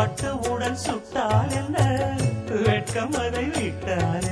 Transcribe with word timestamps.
பட்டு 0.00 0.28
பட்டுவுடன் 0.28 0.78
சுட்டால் 0.86 1.50
என்ன? 1.50 1.78
வெட்கம் 2.64 3.12
அதை 3.12 3.44
விட்டால் 3.44 4.29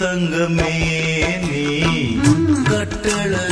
தங்கமே 0.00 0.74
நீ 1.44 1.64
கட்டளை 2.70 3.44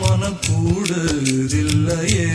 மனம் 0.00 0.38
கூடுதில்லையே. 0.46 2.26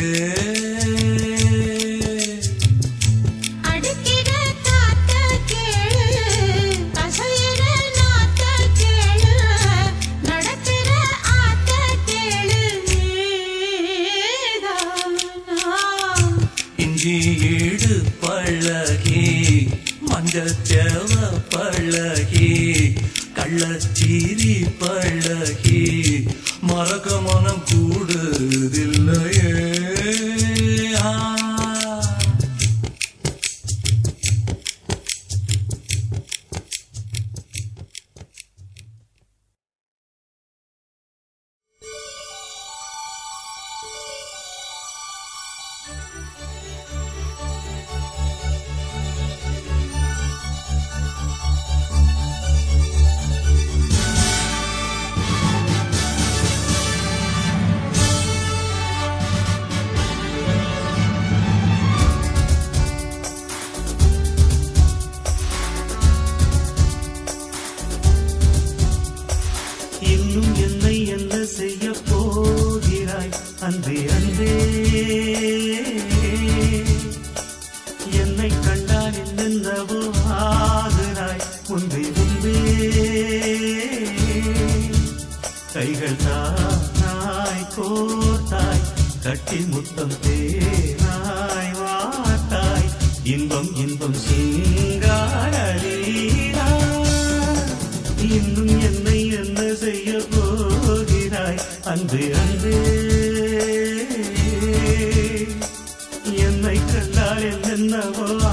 என்னை 107.39 107.99
கண்டால் 108.17 108.46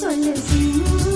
Rồi. 0.00 1.07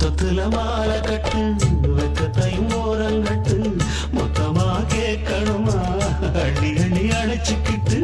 மொத்தத்துல 0.00 0.42
மாற 0.50 0.90
கட்டு 1.00 1.40
வெக்கத்தையும் 1.94 2.74
ஓரங்கட்டு 2.80 3.56
மொத்தமா 4.16 4.66
கேட்கணுமா? 4.92 5.78
அள்ளி 6.42 6.70
அள்ளி 6.76 7.02
அழைச்சிக்கிட்டு 7.12 7.98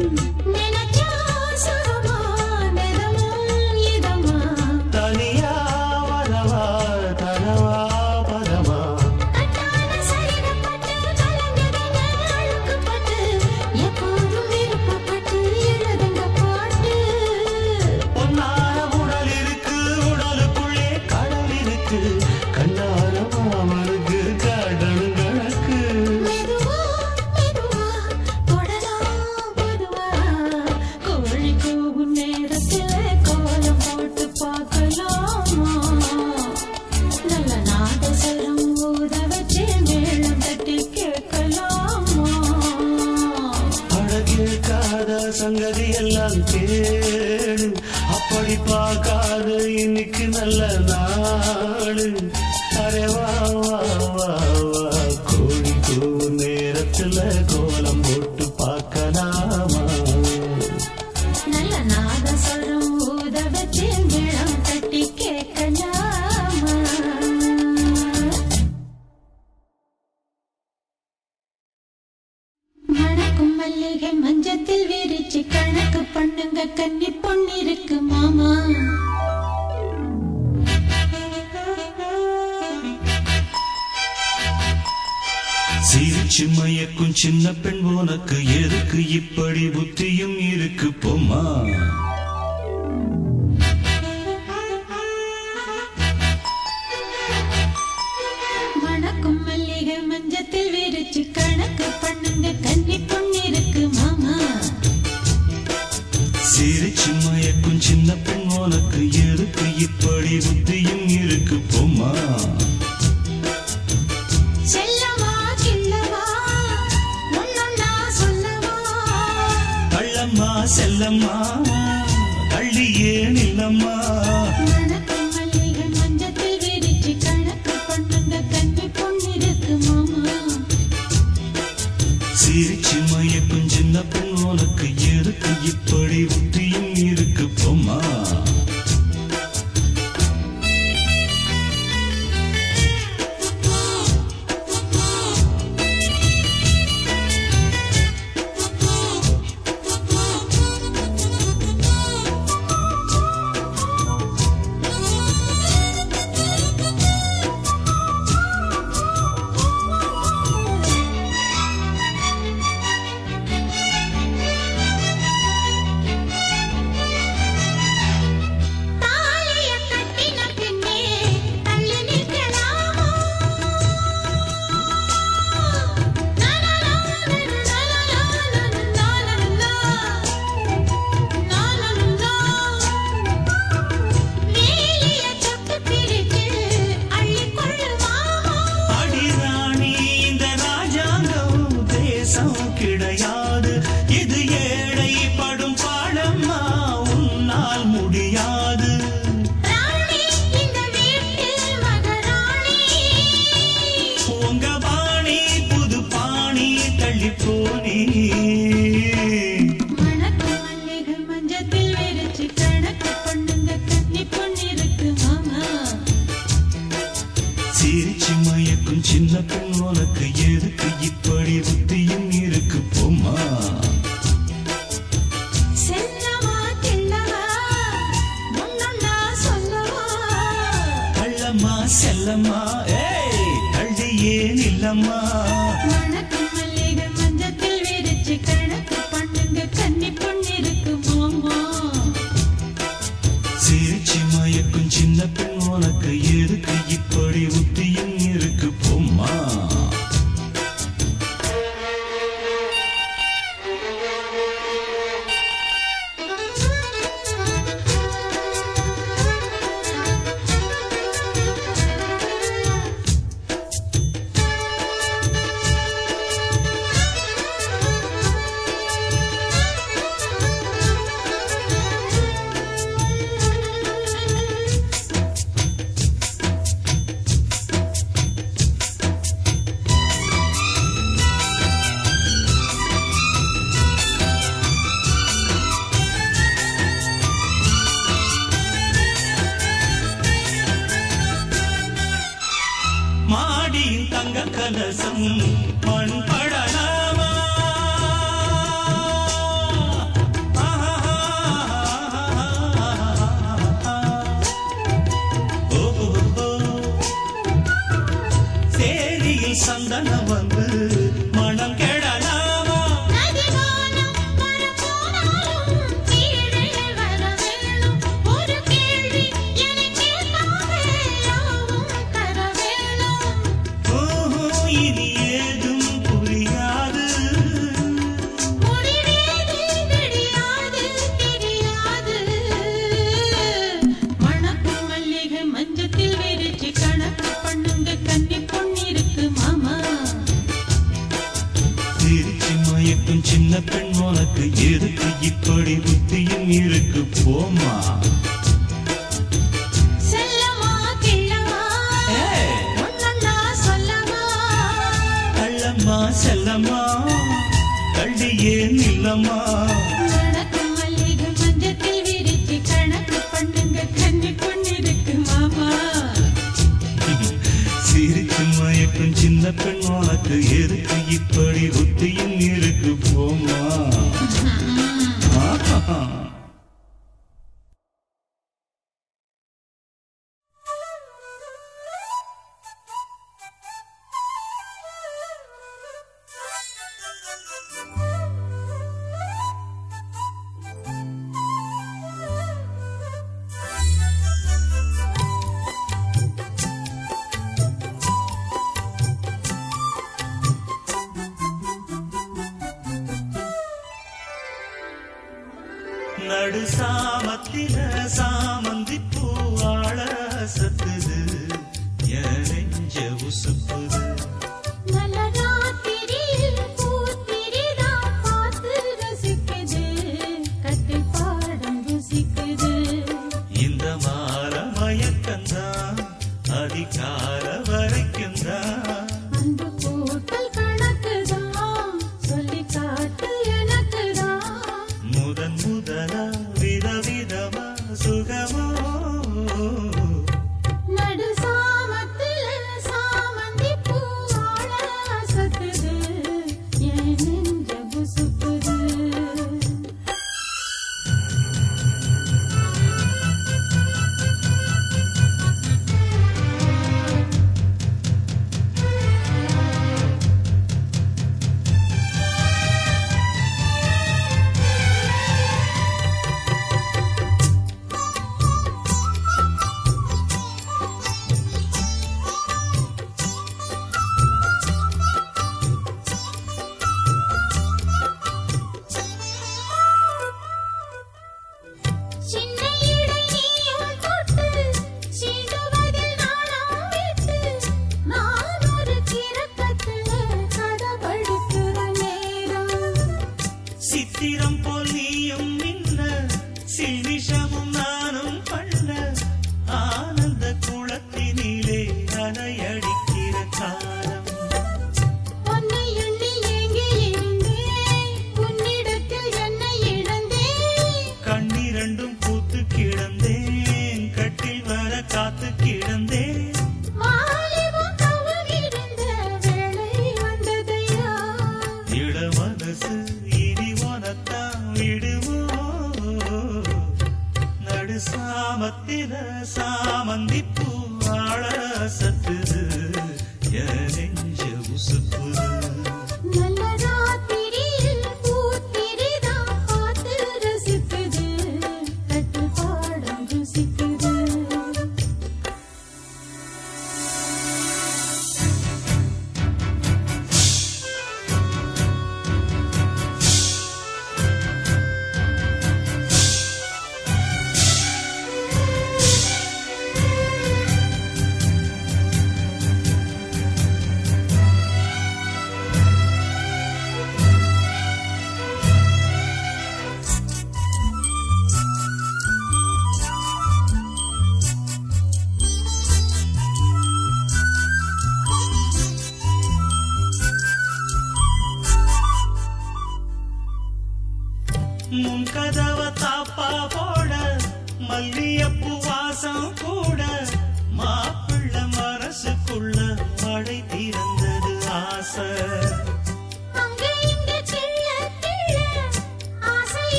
அதிகார 427.07 427.47
வரைக்கும் 427.69 428.37
தான். 428.43 428.84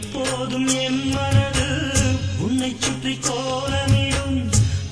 எப்போதும் 0.00 0.68
என் 0.82 1.00
மனது 1.08 1.66
உன்னை 2.38 2.70
சுற்றி 2.76 3.14
கோலமிடும் 3.26 4.38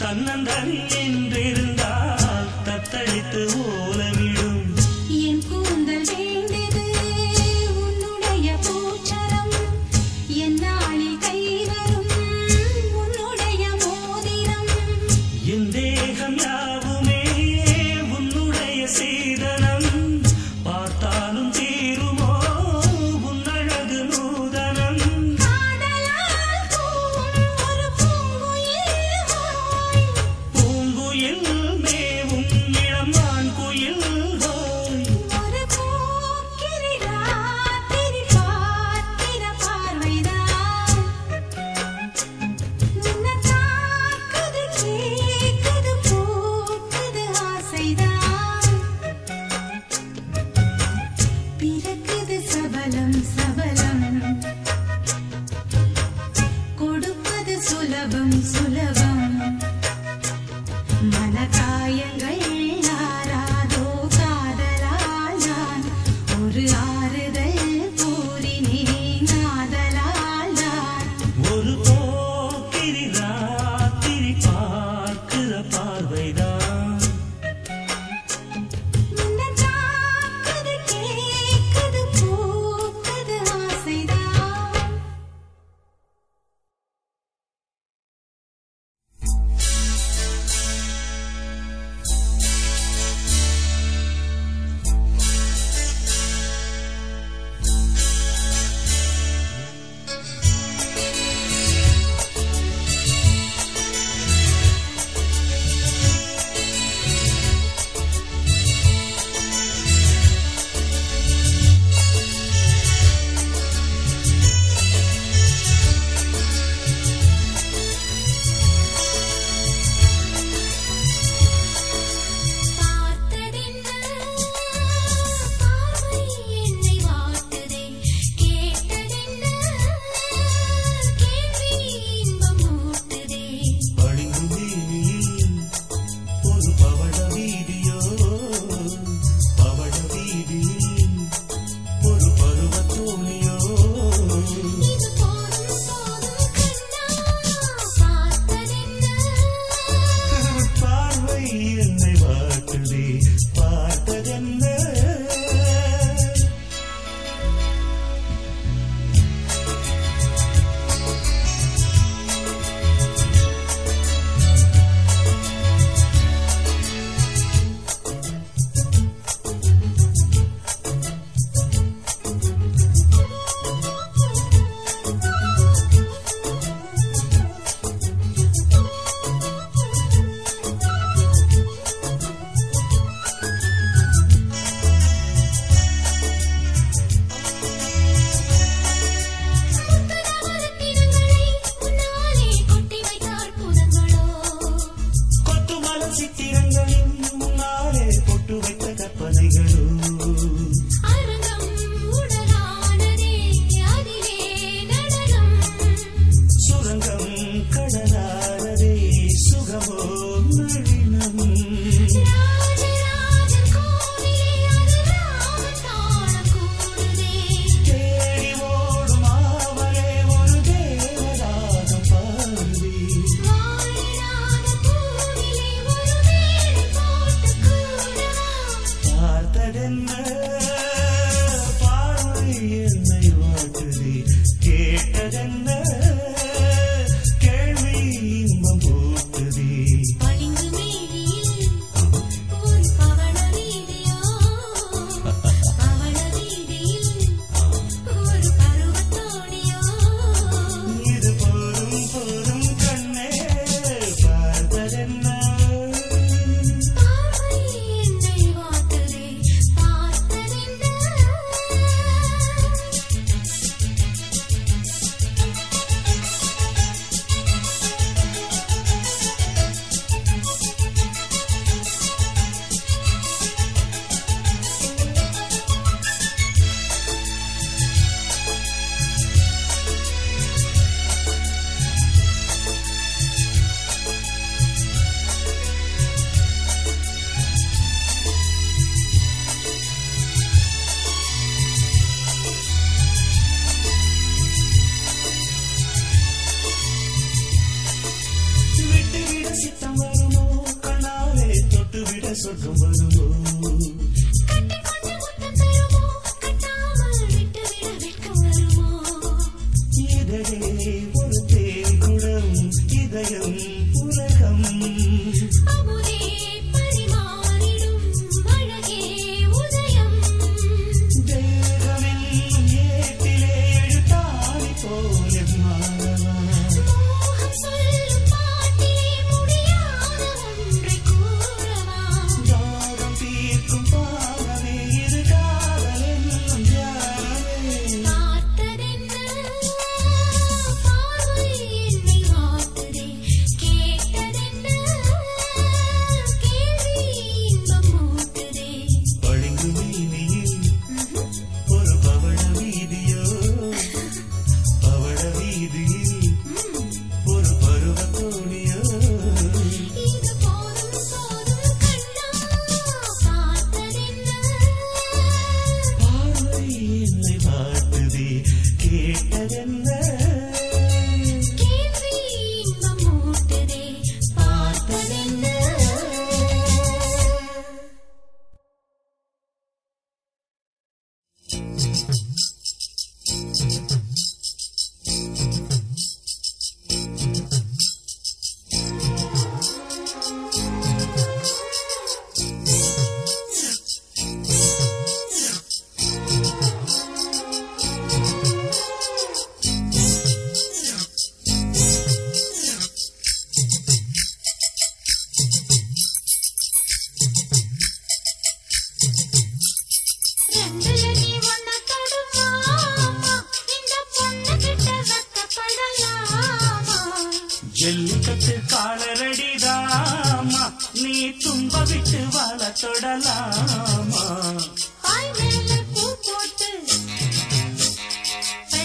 தன்னந்தன் 0.01 0.73
என்றிருந்தால் 1.01 2.27
தத்தளித்து 2.65 3.43
ஓ 3.63 3.88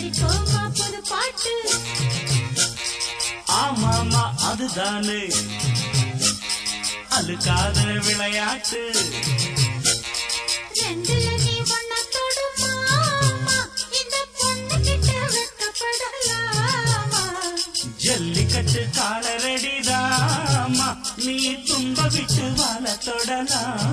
படிப்போமா 0.03 0.69
புது 0.69 1.01
பாட்டு. 1.09 1.69
ஆமாமா 3.51 4.43
அதுதானே. 4.43 5.27
அழுக்காத 7.09 8.01
விளையாட்டு. 8.05 8.91
ஜல்லிக்கட்டு 17.97 18.87
காலரடிதாமா 18.95 20.97
நீ 21.15 21.51
தும்ப 21.51 22.11
விட்டு 22.11 22.53
வாழ 22.55 22.91
தொடலாம்? 22.91 23.92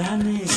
Dani. 0.00 0.49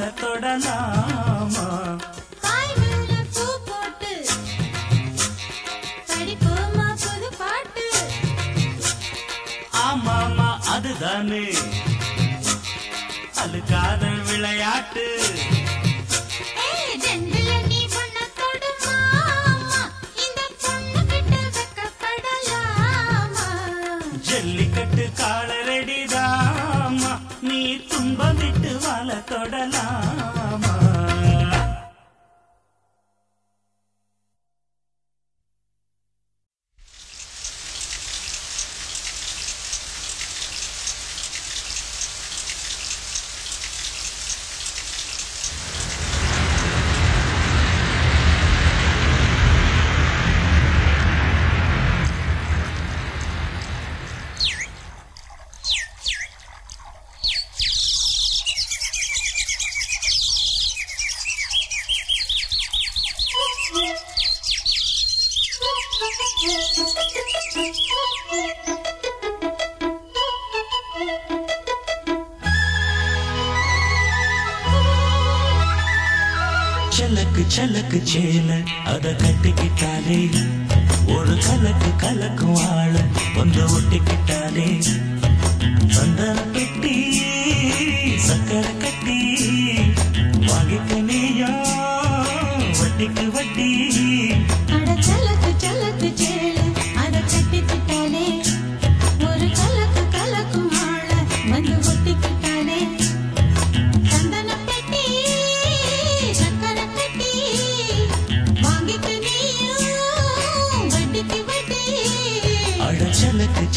விட்டு 0.00 0.30
வாழ 1.56 2.13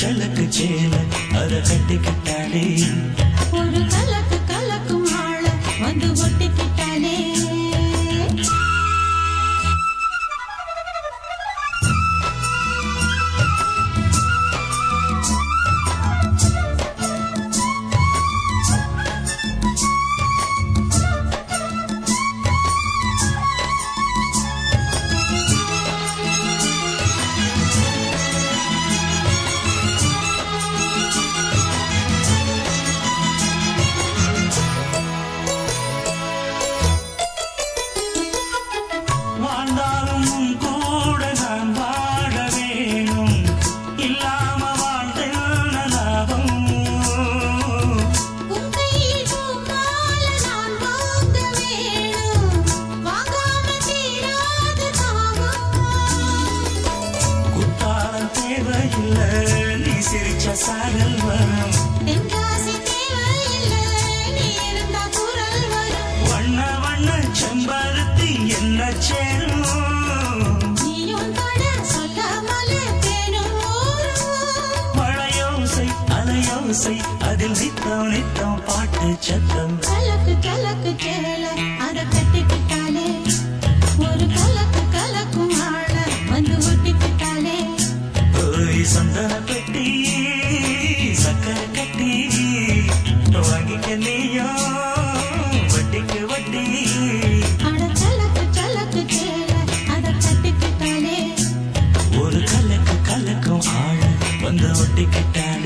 சலக்கு 0.08 0.43
சேல 0.49 0.93
அத 1.39 1.53
கட்டிக்கிட்டாலே 1.70 2.62
ஒரு 2.82 3.27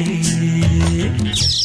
ஒட்டிக்கிட்டாலே 0.01 1.60